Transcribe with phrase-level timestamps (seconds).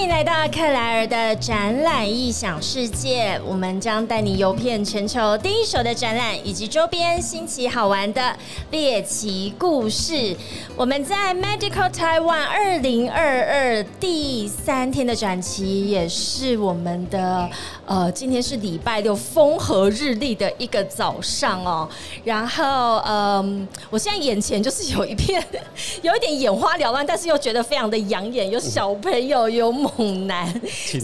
[0.00, 8.34] 欢迎来到克莱尔的展览异想世界，我们将带你游遍全球第一手的展览以及周边新奇好玩的
[8.70, 10.34] 猎奇故事。
[10.74, 17.46] 我们在 Medical Taiwan 二零二二第三天的展期，也是我们的
[17.84, 21.86] 呃，今天是礼拜六风和日丽的一个早上哦。
[22.24, 25.44] 然后嗯，我现在眼前就是有一片
[26.00, 29.89] 有一点眼花缭乱，但是又觉得非常的养眼，有小朋友有。
[29.96, 30.46] 猛男，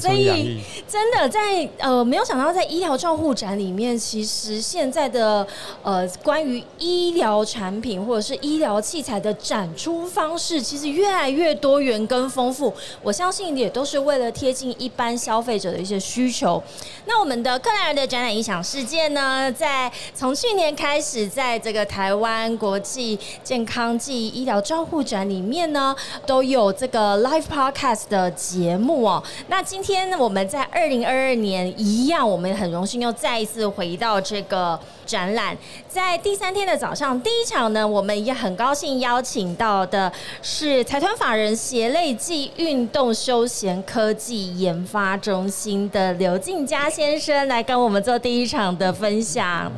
[0.00, 5.46] 所以真的在呃，没有想到在医疗照护展里面，其实现在的
[5.82, 12.72] 呃，关于医疗产品或者是医疗器材的展出方式，其实越来越多元跟丰富。
[13.02, 16.62] 我相信也都是为了贴近一般消费者的一些需求。
[17.04, 25.95] 那我们的克莱尔的展览影响事件呢，在从去年开始，在这个台湾国际健康暨医疗照护展里面呢，
[26.26, 28.65] 都有这个 live podcast 的节。
[28.66, 35.56] 节目哦，那今天我们在二零二二年一样，我们很荣幸又再一次回到这个展览。
[35.88, 49.70] 在第三天的早上，第一场呢，我们也很高兴邀请到的是财团法人鞋类暨运动休闲科技研发中心的刘静佳先生来跟我们做第一场的分享。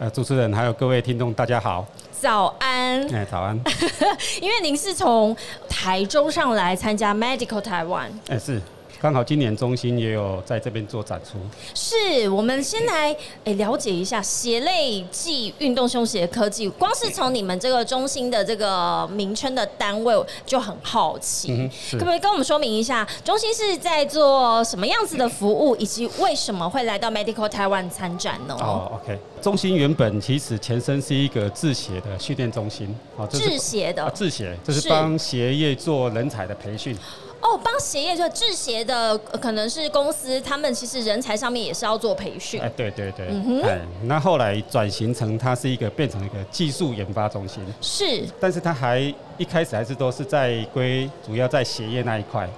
[0.00, 1.86] 呃，主持人还有各位听众，大家好。
[2.22, 3.58] 早安，哎，早安。
[4.40, 5.36] 因为您是从
[5.68, 8.62] 台中上来参加 Medical Taiwan，哎，是。
[9.02, 11.36] 刚好今年中心也有在这边做展出，
[11.74, 16.68] 是我们先来诶了解一下鞋类暨运动休鞋科技。
[16.68, 20.14] 光是从你们这个中心的这个名称的单位
[20.46, 28.56] 就很好奇，可不可以跟我们说明一下，中心是在做什么样子的服务，以及为什么会来到 Medical Taiwan 参展呢？
[28.60, 36.96] 哦，OK，中心原本其实前身是一个制鞋的训练中心，哦，制鞋的制鞋，这是帮鞋业做人才的培训。
[37.42, 42.60] 哦，帮鞋业就制鞋的，可能是公司，他们其实人才上面也是要做培训。
[42.60, 47.60] 哎，对对对，嗯哼，哎，那后来转型成它是一个变成一个技术研发中心。
[47.80, 49.00] 是，但是它还
[49.36, 52.48] 一开始还是都是在归主要在鞋业那一块。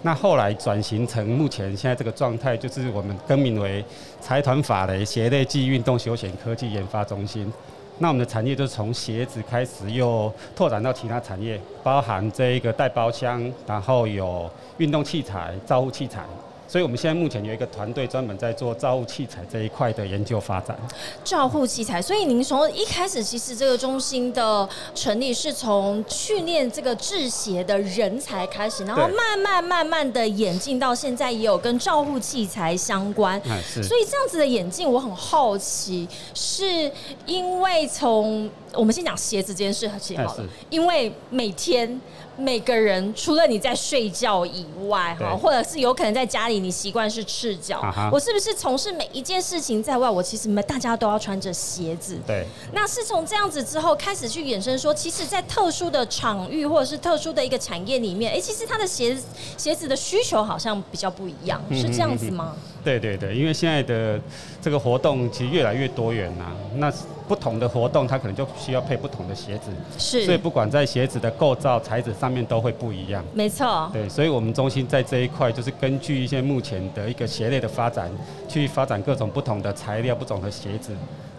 [0.00, 3.84] 那后来转型成目前现在这个状态，就是我们更名为
[4.20, 7.50] 财团法雷鞋类及运动休闲科技研发中心。
[7.98, 16.24] 那我们的产业就是从鞋子开始，又拓展到其他产业，包含这一个带包厢，然后有运动器材、照护器材。
[16.66, 20.76] 所以，我们现在目前有一个团队专门在做照护器材这一块的研究发展。
[21.22, 33.40] 照护器材，所以您从一开始，其实这个中心的成立是从训练这个制鞋的人才开始，然后慢慢慢慢的演进到现在，也有跟照护器材相关。
[33.42, 36.90] 所以这样子的演进，我很好奇，是
[37.26, 42.00] 因为从我们先讲鞋子这件事情好了，因为每天。
[42.36, 47.80] 每个人除了你在睡觉以外，哈，或者是有可能在家里，你习惯是赤脚。
[48.10, 52.18] 我是不是从事每一件事情在外，我其实大家都要穿着鞋子？
[52.26, 52.44] 对。
[52.72, 59.16] 那是从这样子之后开始去衍生说，其实，在特殊的场域或者是特殊的一个产业里面，哎，其实它的鞋
[59.56, 62.56] 鞋子的需求好像比较不一样，是这样子吗？
[62.84, 64.20] 对对对，因为现在的
[64.60, 66.92] 这个活动其实越来越多元呐，那
[67.26, 73.24] 不同的活动它可能就需要配不同的鞋子，是，所以不管在鞋子的构造材质上面都会不一样。
[73.32, 73.88] 没错。
[73.92, 78.10] 对，所以我们中心在这一块就是根据一些目前的一个鞋类的发展，
[78.46, 80.92] 去发展各种不同的材料、不同的鞋子，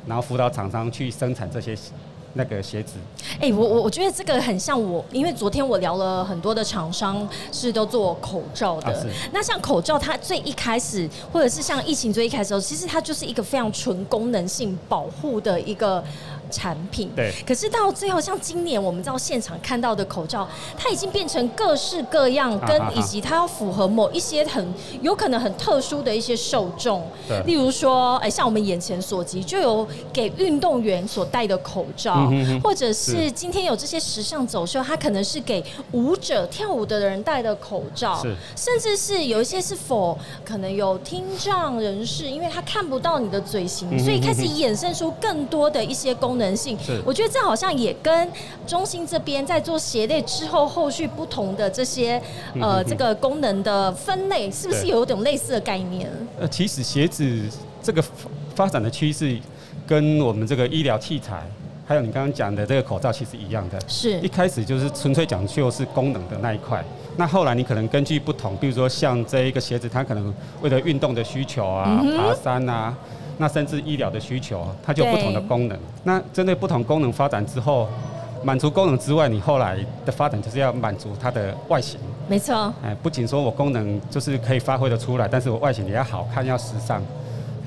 [0.07, 1.77] 然后辅导厂商去生产这些。
[2.37, 2.95] 那个鞋子，
[3.39, 9.07] 哎，我我我觉得这个很像我，因为昨天我聊了很多的厂商是都做口罩的。
[9.31, 16.03] 那像口罩，它最一开始，或者是像疫情最一开始的时候，其实它就是一个非常纯功能性保护的一个。
[16.51, 17.09] 产品。
[17.15, 20.47] 对，可是到最后，像今年我们到现场看到的口罩，
[20.77, 24.65] 它已经变成各式各样，跟以及它要符合某一些很
[25.01, 27.03] 有可能很特殊的一些受众。
[27.45, 32.31] 例如说，哎，像我们眼前所及，就有给运动员所戴的口罩，
[32.63, 38.21] 或者是今天有这些时尚走秀，它可能是给舞者跳舞的人戴的口罩，
[38.55, 46.34] 甚至是有一些是否可能有听障人士，因为他看不到你的嘴型，所以开始衍生出更多的一些功。
[46.35, 48.29] 功能性，我觉得这好像也跟
[48.67, 52.21] 中心这边在做鞋类之后，后续不同的这些
[52.59, 56.11] 呃这个功能的分类，是不是有一种类似的概念？
[56.37, 57.41] 呃，其实鞋子
[57.81, 58.03] 这个
[58.53, 59.39] 发展的趋势，
[59.87, 61.41] 跟我们这个医疗器材，
[61.87, 63.79] 还有你刚刚讲的这个口罩，其实一样的。
[63.87, 66.83] 是一开始就是纯粹讲究是功能的那一块，
[67.15, 72.93] 那后来你可能根据不同，比如说像这一个鞋子，它可能为了运动的需求啊，爬山啊。
[73.37, 75.77] 那甚至医疗的需求，它就有不同的功能。
[76.03, 77.87] 那针对不同功能发展之后，
[78.43, 81.99] 满足功能之外，你后来的发展就是要满足它的外形。
[82.27, 87.01] 没错，哎，不仅说我功能就是可以发挥的出来，但是我外形也要好看，要时尚。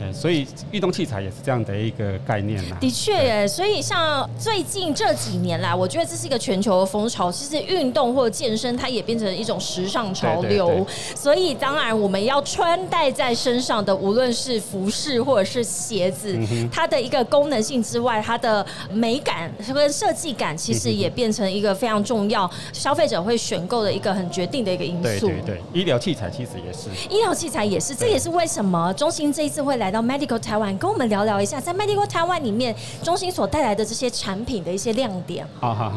[0.01, 2.77] 哎，所以运动器材也是这样的一个概念啦。
[2.81, 7.33] 的确耶，所以像最近这几年来，我觉得这是一个全球的风潮。
[7.33, 10.87] 其实运动或者健身，它也变成一种时尚潮流。
[11.17, 16.39] 所以当然我们要穿戴在身上的，无论是服饰或者是鞋子，
[16.71, 25.27] 它的一个功能性之外，它的美感跟设计感，其实也变成一个非常重要，消费者会选购的一个很决定的一个因素。
[25.27, 26.89] 对对对，医疗器材其实也是。
[27.11, 29.88] 医疗器材也是，这也是为什么中心这一次会来。
[29.89, 35.47] 来到 Medical 台湾，跟我们聊聊一下，在 Medical 台湾里面，中心所带来的这些产品的一些亮点。
[35.59, 35.91] 好好，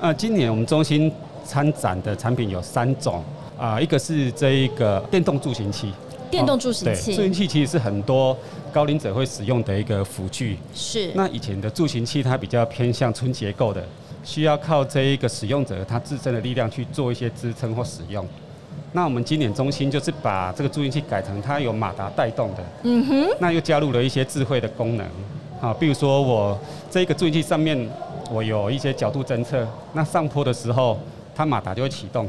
[0.00, 1.12] 呃，今年我们中心
[1.44, 3.24] 参展的产品有三种
[3.58, 5.92] 啊，一个是这一个电动助行器，
[6.30, 8.36] 电动助行器，助行器其实是很多
[8.72, 10.56] 高龄者会使用的一个辅具。
[10.72, 11.10] 是。
[11.12, 13.84] 那以前的助行器它比较偏向纯结构的，
[14.22, 18.24] 需要靠这一个使用者他自身的力量去做一些支撑或使用。
[18.92, 25.06] 那我们今年中心就是把这个助听器改成它有马达带动的，嗯哼，那又加入了一些智慧的功能，
[25.60, 26.58] 啊，比如说我
[26.90, 27.88] 这个助听器上面
[28.30, 30.98] 我有一些角度侦测，那上坡的时候
[31.34, 32.28] 它马达就会启动。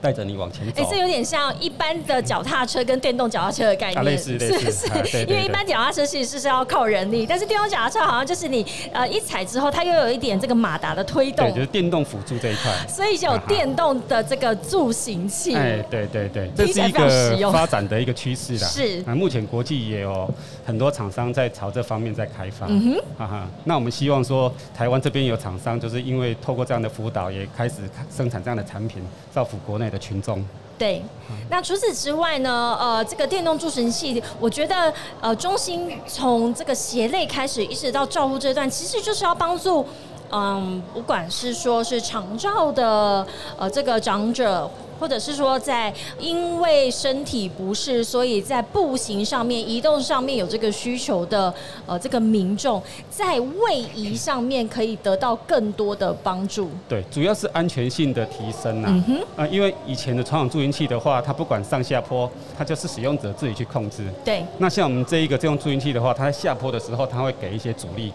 [0.00, 4.88] 带着你往前走，哎，这有点像一般的脚踏车跟电动脚踏车的概念，类似类似，
[5.26, 20.28] 因为一般脚踏车其实是要靠人力，但是电动脚踏车好像就是你呃一踩之后，它又有一点这个马达的推动，对，就是电动辅助这一块，所以就有电动的这个助行器，哎，对对对，这是一个发展的一个趋势啦，是，那目前国际也有
[20.64, 27.76] 很多厂商在朝这方面在开发，嗯哼，哈哈，那我们希望说台湾这边有厂商，就是因为透过这样的辅导，也开始
[28.14, 29.02] 生产这样的产品，
[29.32, 29.85] 造福国内。
[29.90, 30.44] 的群众
[30.78, 31.02] 对，
[31.48, 32.76] 那除此之外呢？
[32.78, 39.86] 呃，这个电动助行器，我觉得呃，中心从这个鞋类开始，一直到照护这段，其实就是要帮助，
[40.30, 43.26] 嗯，不管是说是长照的
[43.58, 44.70] 呃这个长者。
[44.98, 51.52] 或者是说，在因为身体不适，所以在步行上面、移动上面有这个需求的
[51.86, 56.70] 呃，这个民众在位移上面可以得到更多的帮助。
[56.88, 58.88] 对，主要是安全性的提升呐。
[58.90, 59.42] 嗯哼。
[59.42, 64.02] 啊，因为以前的传统助行器的话，它不管上下坡，它就是使用者自己去控制。
[64.24, 64.44] 对。
[64.58, 68.12] 那像我们这一个这种助行器的话，它在下坡的时候，它会给一些阻力。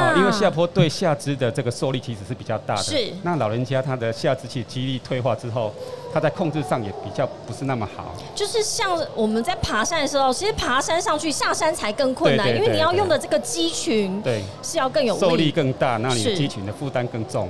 [0.00, 0.14] 啊。
[0.16, 2.82] 因为下坡对下肢的这个受力其实是比较大的。
[2.82, 3.12] 是。
[3.22, 5.72] 那老人家他的下肢器肌力退化之后。
[6.12, 17.48] 他在控制上也比较不是那么好，就是像我们在爬山的时候，其实爬山上去下山才更困难，因为你要用的这个肌群对是要更有受力更大，那你肌群的负担更重。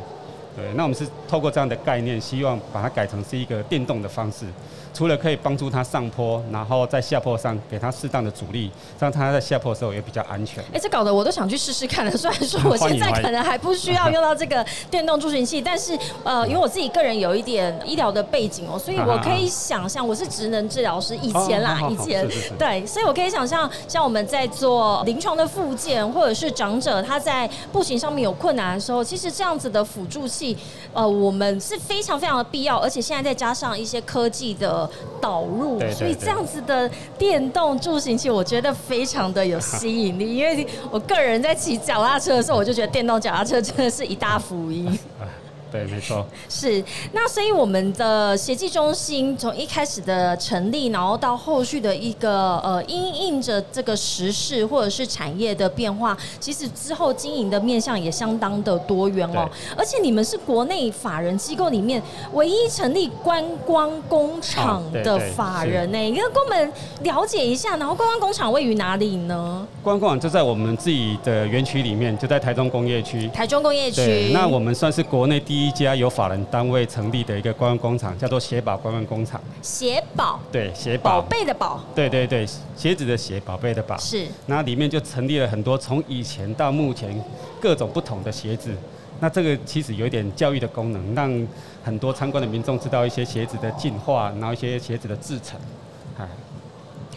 [0.54, 4.44] 对，那我们是透过这样的概念，希望把它改成是一个电动的方式。
[4.92, 10.62] 除了可以帮助他上坡，然后在下坡上给他适当的阻力，让他在下坡的时候也比较安全。
[10.72, 12.10] 哎，这搞得我都想去试试看了。
[12.16, 22.26] 虽然说我现在可能还不需要用到这个电动助行器， 但是呃，因为我自己个人有一点医疗的背景哦，所以我可以想象我是职能治疗师，以前啦，以前
[22.58, 30.56] 对，所以我可以想象，像我们在做临床的复健，或者是长者他在步行上面有困难的时候，其实这样子的辅助器，
[30.92, 34.79] 呃，我们是非常非常的必要，而且现在再加上一些科技的。
[35.20, 40.36] 导入，所以这样子的电动助行器，我觉得非常的有吸引力。
[40.36, 44.98] 因为我个人在骑脚踏车的时候，我就觉得电动脚踏车真的是一大福音。
[45.70, 46.26] 对，没错。
[46.48, 59.48] 是，那所以我们的协济中心从一开始的成立，然后到后续的一个呃，因应着这个时事或者是产业的变化，其实之后经营的面向也相当的多元哦。
[59.76, 66.72] 而且你们是国内法人机构里面唯一成立观光工厂的法人呢，你跟我们
[67.02, 67.76] 了解一下。
[67.76, 69.66] 然后观光工厂位于哪里呢？
[69.82, 73.28] 观光厂就在我们自己的园区里面，就在台中工业区。
[73.28, 74.30] 台中工业区。
[74.32, 75.59] 那我们算是国内第一。
[75.66, 79.40] 一家由法人单位成立的一个观光工厂，叫做鞋宝观光工厂。
[79.60, 83.96] 鞋宝，对，鞋宝，宝贝的宝，对对对，鞋子的鞋，宝贝的宝。
[83.98, 84.26] 是。
[84.46, 87.14] 那里面就成立了很多从以前到目前
[87.60, 88.74] 各种不同的鞋子。
[89.20, 91.48] 那这个其实有一点教育的功能，让
[91.84, 95.60] 很多参观的民众知道一些鞋子的进化，然后一些鞋子的制成。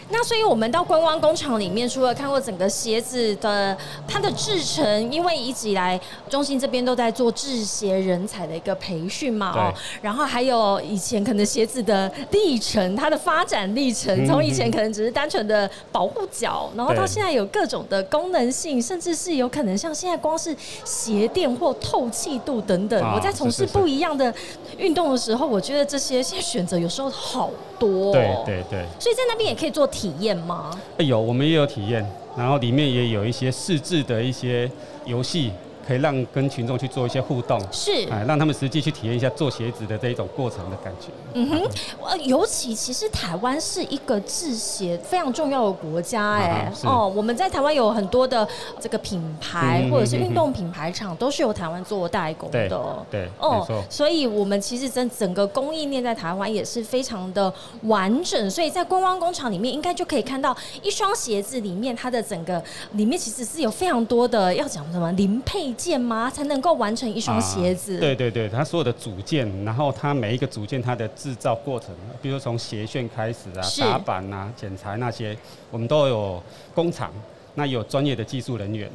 [0.10, 3.75] 那所以，我们到观光工厂里面，除了看过整个鞋子的
[4.07, 23.01] 它的制成，因为一直以来中心这边都在做制鞋人才的一个培训嘛，哦，然后还有以前可能鞋子的历程，它的发展历程，从以前可能只是单纯的保护脚，然后到现在有各种的功能性，甚至是有可能像现在光是鞋垫或透气度等等。
[23.15, 24.33] 我在从事不一样的
[24.77, 29.88] 运动的时候，我觉得这些现在选择有时候好多，对对对，所以在那边也可以做。
[29.93, 30.69] 体体验吗？
[30.98, 32.05] 有，我们也有体验，
[32.36, 34.69] 然后里面也有一些试制的一些
[35.05, 35.50] 游戏，
[35.85, 41.07] 可以让跟群众去做一些互动，是，哎，让他们实际去体验一下做鞋子的这一种过程的感觉。
[41.33, 41.61] 嗯哼，
[42.01, 48.47] 呃，尤其其实台湾是一个制鞋非常重要的国家，哎，哦，我们在台湾有很多的
[48.79, 62.63] 这个品牌或者是运动品牌厂都是由台湾做代工的，对，哦，所以我们其实整整个供应链在台湾也是非常的完整，所以在观光工厂里面应该就可以看到一双鞋子里面它的整个
[62.93, 65.73] 里面其实是有非常多的要讲什么零配。
[65.74, 66.30] 件吗？
[66.30, 68.00] 才能够完成一双鞋子？
[68.00, 75.38] 对对对，它所有的组件，然后它每一个组件它的制造过程，比如从鞋楦开始啊，打板啊，剪裁那些，
[75.72, 76.42] 我们都有
[76.74, 77.12] 工厂，
[77.56, 78.89] 那有专业的技术人员。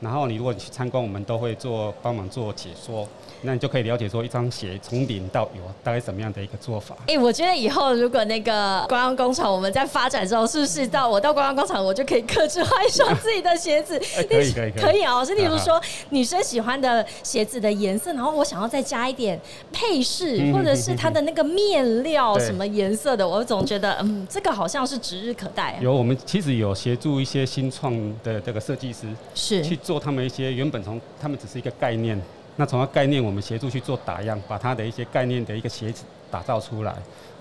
[0.00, 3.06] 然后你如果你去参观，我们都会做帮忙做解说。
[3.42, 6.96] 那你就可以了解说，一双鞋从零到有大概什么样的一个做法。
[7.06, 13.98] 哎，我觉得以后如果那个观光工厂我们在发展之后，是不是到我到观光工厂，我就可以克制化一双自己的鞋子？
[14.28, 15.24] 可以可以可以啊！
[15.24, 15.80] 是例如说
[16.10, 19.40] 女生喜欢的鞋子的颜色，然后我想要再加一点
[19.72, 25.78] 配饰，或者是它的那个面料什么颜色的，我总觉得嗯，这个好像是指日可待。
[25.80, 32.20] 有我们其实有协助一些新创的这个设计师，是去做他们一些原本从他们只是一个概念。
[32.60, 36.94] 那从概念，我们协助去做打样，把它的一些概念的一个鞋子打造出来，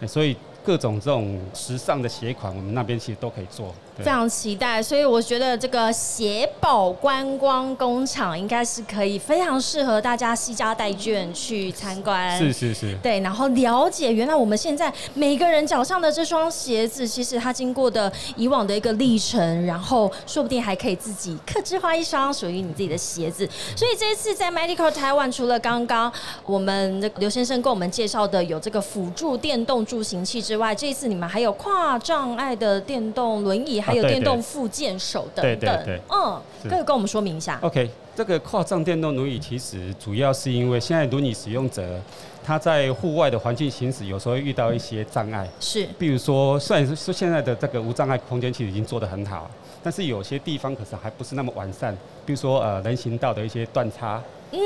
[0.07, 0.38] 所以。
[0.69, 4.83] 各种这种时尚的鞋款，我们那边其实都可以做，非常期待。
[4.83, 12.38] 所以我觉得这个鞋宝观光工厂应该是可以非常适合大家西家带眷去参观。
[12.38, 23.49] 是是是，对，然后了解原来我们现在每个人脚上的这双鞋子，其实它经过的以往的一个历程，然后说不定还可以自己刻制化一双属于你自己的鞋子。
[23.75, 26.13] 所以这一次在 Medical Taiwan，除了刚刚
[26.45, 30.39] 我们的刘先生跟我们介绍的有这个辅助电动助行器。
[30.39, 35.99] 之外，这一次你们还有跨障碍的电动轮椅，还有电动附件手等等。
[36.09, 36.39] 嗯，
[36.69, 37.57] 可以跟我们说明一下。
[37.61, 41.99] OK，这个跨障电动轮椅其实主要是因为现在轮椅使用者
[42.43, 45.47] 他在户外的环境行驶，有时候会遇到一些障碍。
[45.59, 49.49] 是，比如说，虽然是说现在的这个无障碍空间其实已经做得很好，
[49.81, 51.95] 但是有些地方可是还不是那么完善。
[52.25, 54.21] 比如说呃人行道的一些断差，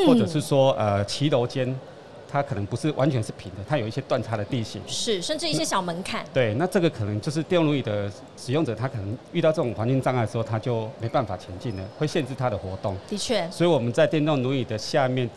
[0.08, 1.74] 或者是说呃骑楼间。
[2.34, 6.26] 它可能不是完全是平的，它有一些断差的地形，是甚至一些小门槛。
[6.34, 12.98] 对，那这个可能就是电动轮椅的使用者，他可能遇到这种环境障碍的时候，他就没办法前进了，会限制他的活动。
[13.08, 15.30] 的确，所以我们在电动轮椅的下面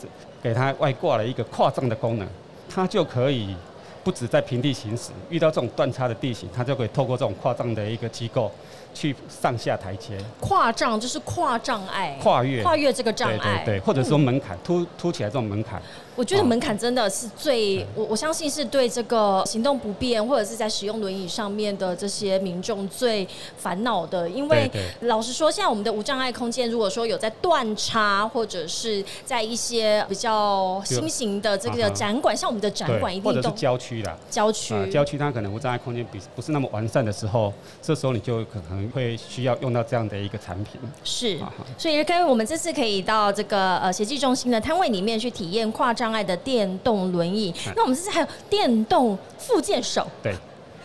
[0.43, 2.27] 给它外挂了一个跨障的功能，
[2.67, 3.55] 它就可以
[4.03, 8.51] 不止在平地行驶，遇到这种断差的地形，它就可以透过这种跨障的一个机构
[8.95, 10.17] 去上下台阶。
[10.41, 15.83] 跨障就是跨障碍，跨越跨越这个障碍，对，或者说门槛凸凸起来这种门槛。
[16.17, 24.29] 我觉得门槛真的是最，我我相信是对这个行动不便或者是在使用轮椅上面的这些民众最烦恼的。
[24.29, 24.71] 因为
[25.03, 40.81] 老实说，现在我们的无障碍空间，如果说有在断差，或者是在一些比较新型的这个展馆，像我们的展馆一定都郊区的郊区，郊区它可能无障碍空间比不是那么完善的时候，这时候你就可能会需要用到这样的一个产品。
[41.05, 41.39] 是，
[41.77, 50.33] 所以跟我们这次可以到这个呃协济中心的摊位里面去体验跨障碍的电动轮椅，那我们这次还有电动附件手，对，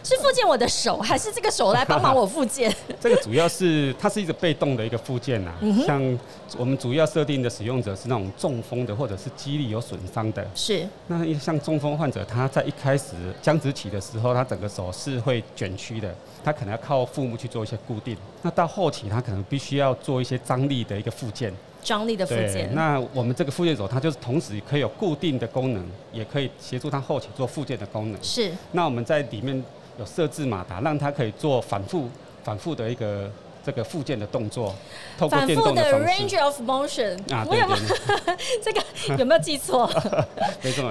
[0.03, 2.73] 是附件我的手，还是这个手来帮忙我附件？
[2.99, 5.51] 这个主要是它是一个被动的一个附件呐，
[5.85, 6.19] 像
[6.57, 10.87] 我们主要设定的使用者是那种中风的或者是肌力有损伤的，是。
[11.07, 16.13] 那像中风患者，他在一开始僵直起的时候，他整个手是会卷曲的，
[16.43, 18.17] 他可能要靠父母去做一些固定。
[18.41, 21.53] 那到后期，他可能必须要做一些张力的一个附件。
[21.81, 28.23] 张力的附件，那我们这个附件手，它就是同时可以有固定的功能，也可以协助它后期做附件的功能。
[28.23, 28.51] 是。
[28.71, 29.63] 那我们在里面
[29.99, 32.07] 有设置马达，让它可以做反复、
[32.43, 33.29] 反复的一个
[33.65, 34.73] 这个附件的动作，
[35.17, 37.45] 透过电动的 range of motion 啊。
[38.63, 38.81] 这个
[39.17, 39.89] 有没有记 错。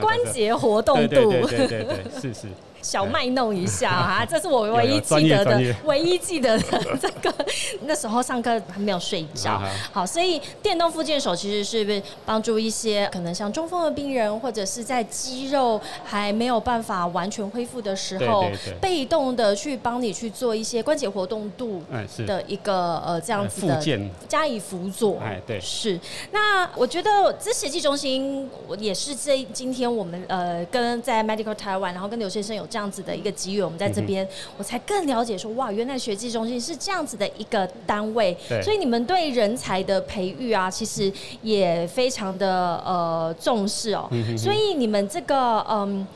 [0.00, 1.08] 关节活动度。
[1.08, 2.48] 对对对对对，是是。
[2.82, 7.34] 小卖弄一下 啊，这是我唯一记得的，唯一记得的这个。
[7.82, 9.60] 那时候上课还没有睡觉，
[9.92, 18.44] 好，所以电动复健手其实是帮助一些可能像中风的病人，或者是在肌肉还没有办法完全恢复的时候，
[18.80, 21.82] 被动的去帮你去做一些关节活动度
[22.26, 23.80] 的一个呃这样子的
[24.28, 25.18] 加以辅佐。
[25.20, 25.98] 哎，对，是。
[26.32, 32.66] 那我觉得这协技中心也是这今天我们呃跟在 Medical Taiwan，然后跟刘先生有。
[32.70, 38.36] 这样子的一个机遇，我们在这边，我才更了解说，哇，原来学技中心是这样子的一个单位。
[38.62, 41.12] 所以你们对人才的培育啊，其实
[41.42, 44.08] 也非常的呃重视哦。
[44.38, 46.06] 所以你们这个嗯，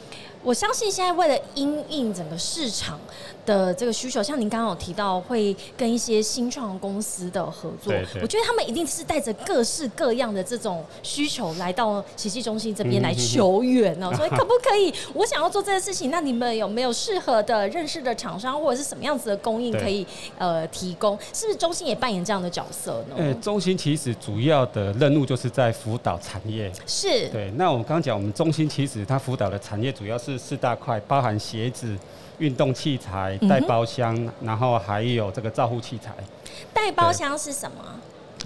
[0.42, 3.00] 我相信现在为了因应整个市场
[3.46, 14.92] 的这个需求，像您刚刚有提到会跟一些新创公司的合作，我觉得他们一定是带着各式各样的这种需求来到奇迹中心这边来求援哦， 所以可不可以？
[15.14, 20.06] 我想要做这件事情，那你们有没有适合的认识的厂商，或者是什么样子的供应可以
[20.38, 21.18] 呃提供？
[21.32, 23.16] 是不是中心也扮演这样的角色呢？
[23.16, 26.72] 呃，中心其实主要的任务就是在辅导产业。
[26.86, 31.96] 是，对，那我们刚刚讲，我们中心其实它辅导的产业主要是四大块，包含鞋子、
[32.38, 36.12] 运动器材、带包厢，然后还有这个照护器材，
[36.72, 37.76] 带包厢是什么？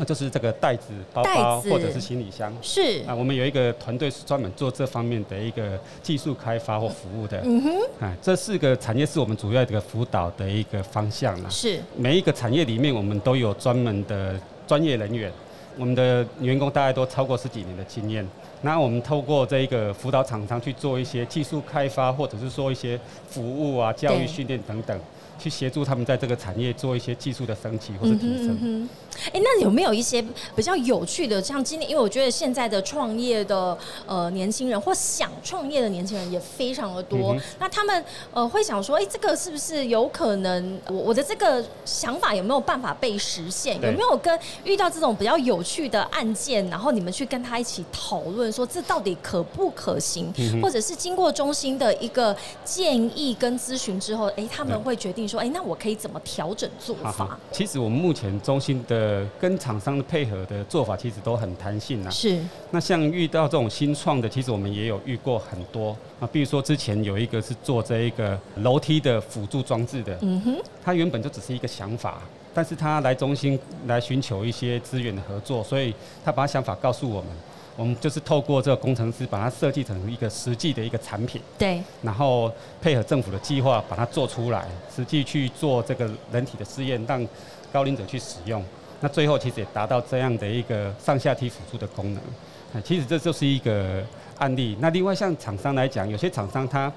[0.01, 2.53] 那就是这个袋子、包包或者是行李箱。
[2.63, 7.41] 是，啊，我们有一个团队是专门做这方面的一个技术开发或服务的。
[7.45, 11.51] 嗯哼，啊，这四个产业是我们主要的一个辅导的一个方向啦。
[11.51, 15.33] 是，每一个产业里面，我们都有专门的专业人员，
[15.77, 18.25] 我们的员工大概都超过十几年的经验。
[18.63, 22.99] 那我们透过这一个辅导厂商去做一些技术开发，或者是说一些
[23.29, 25.01] 服务啊、教育训练等等，
[25.39, 28.49] 去协助他们在这个产业做一些技术的升级或者嗯提升。
[28.49, 30.23] 哼嗯哼，哎、那有没有一些
[30.57, 31.41] 比较有趣的？
[31.41, 33.77] 像今年，因为我觉得现在的创业的
[34.07, 37.35] 呃年轻人或想创业的年轻人也非常的多。
[37.35, 43.77] 嗯那他们呃会想说，哎、这个是不是有可能我我的这个想法有没有办法被实现？
[43.77, 50.33] 有没有跟遇到这种比较有趣的案件，然后你们去跟他一起讨论，说这到底可不可行？
[50.39, 62.11] 嗯或者是经过中心的一个建议跟咨询之后，哎、他们会决定说，哎、那我可以怎么调整做法好好？，其实我们目前中心的跟厂商的配合的做法，其实都很弹性啊。
[62.11, 66.29] 是，那像遇到这种新创的，其实我们也有遇过很多啊。
[66.33, 70.57] 比如说之前有一个是做这一个楼梯的辅助装置的，嗯哼。
[70.85, 72.23] 他原本就只是一个想法，
[72.55, 75.95] 但是他来中心来寻求一些资源的合作，所以
[76.25, 77.31] 他把想法告诉我们，
[77.79, 87.25] 我们就是透过这个工程师把它设计成一个实际的一个产品，对，然后配合政府的计划把它做出来，实际去做这个人体的试验，让
[87.73, 88.65] 高龄者去使用。
[89.01, 92.23] 那最后其实也达到这样的一个上下梯辅助的功能。
[92.73, 94.03] 啊，其实这就是一个
[94.39, 94.77] 案例。
[94.81, 96.93] 那另外像厂商来讲，有些厂商他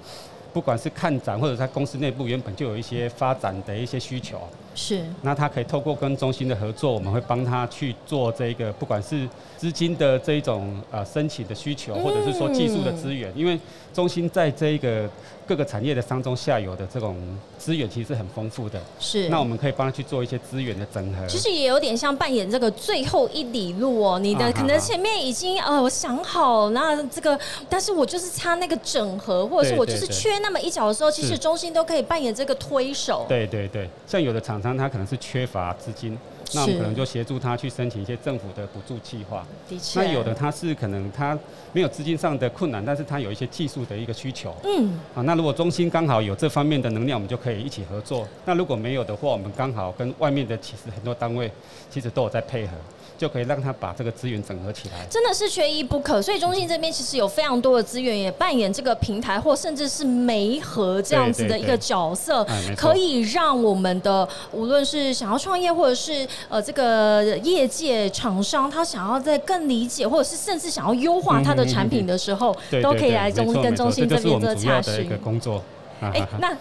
[0.51, 4.41] 不管是看展或者在公司内部原本就有一些发展的一些需求，
[4.75, 5.03] 是。
[5.21, 13.59] 那他可以透过跟中心的合作，我们会帮他去做这个，不管是资金的这一种呃申请的需求，或者是说技术的资源，因为
[13.93, 15.09] 中心在这一个
[15.45, 17.15] 各个产业的上中下游的这种
[17.57, 19.27] 资源其实是很丰富的，是。
[19.29, 21.27] 那我们可以帮他去做一些资源的整合。
[21.27, 27.37] 其实也有点像扮演这个最后一里路哦，你的啊可能前面已经呃我想好，那这个，
[27.69, 33.25] 但是我就是差那个整合，或者是我就是缺那么一脚的时候，其实中心都可以扮演这个推手。
[33.27, 36.17] 对对对，像有的厂商他可能是缺乏资金，
[36.53, 39.45] 那我们可能就协助他去申请一些政府的补助计划。
[39.69, 39.99] 的确。
[40.01, 41.37] 那有的他是可能他
[41.73, 44.53] 没有资金上的困难，但是他有一些技术的一个需求。
[44.63, 48.27] 嗯，啊，那如果中心刚好有这方面的能量，我们就可以一起合作。
[48.45, 51.51] 那如果没有的话，我们刚好跟外面的其实很多单位
[51.89, 52.73] 其实都有在配合，
[53.17, 55.05] 就可以让他把这个资源整合起来。
[55.09, 75.09] 真的是缺一不可，所以中心这边其实有非常多的资源，也扮演这个平台或甚至是媒合这样子的一个角色可以让我们的无论是想要创业或者是呃这个业界厂商，他想要在更理解，或者是甚至想要优化他的产品的时候，都可以来中跟中心这边做洽询。
[75.23, 75.63] 工作。
[76.01, 76.51] 啊哎、那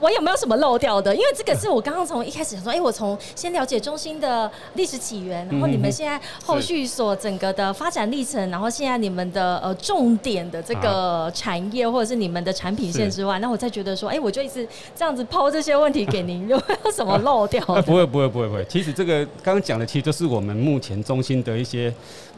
[0.00, 1.14] 我有没有什么漏掉的？
[1.14, 17.64] 因为这个是我刚刚从一开始想说，哎、我从先了解中心的历史起源，然后你们嗯现在后续所整个的发展历程，然后现在你们的呃重点的这个产业或者是你们的产品线之外，那我再觉得说，哎、我就一直这样子抛这些问题给您，有没有什么漏掉？
[17.82, 21.92] 不会不会不会不会，其实这个刚刚讲的，其实就是我们目前中心的一些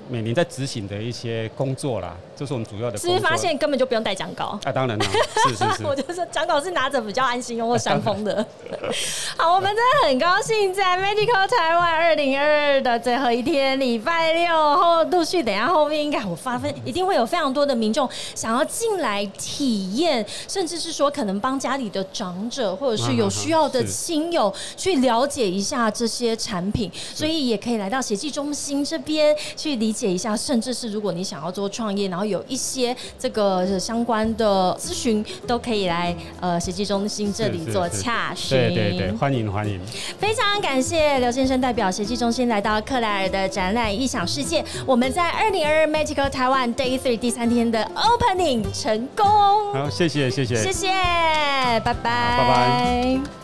[0.08, 3.00] 每年在执行的一些工作啦，这是我们主要的工作。
[3.00, 4.58] 是不是发现根本就不用带讲稿？
[4.64, 5.84] 啊，当然了，是是是。
[5.86, 8.44] 我就说讲稿是拿着比较安心用或扇风的。
[9.36, 38.58] 好，我们真的很高兴在 Medical 台湾二零二二的最后一天，礼拜六后陆续等一下后面应该我发分一定会有非常多的民众想要进来体验，甚至是说可能帮家里的长者或者是有需要的亲友去了解一下这些产品，所以也可以来到协济中心这边去理解一下，甚至是如果你想要做创业，然后有一些这个相关的咨询，都可以来呃协济中心这里做洽询。
[38.58, 39.80] 对对对，欢迎欢迎。
[40.18, 44.64] 非常感谢刘先生代表协济中心来到克莱尔的展览异想世界。
[44.86, 49.26] 我们在二零二二 Magical 台湾 Day Three 第三天的 Opening 成功，
[49.72, 50.56] 好，谢谢谢谢。
[50.56, 53.41] 谢谢，拜拜，拜拜。